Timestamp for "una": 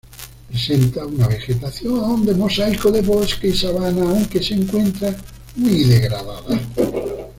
1.05-1.27